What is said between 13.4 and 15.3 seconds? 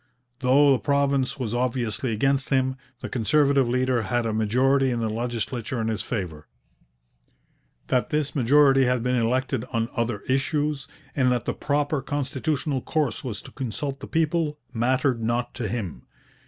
to consult the people, mattered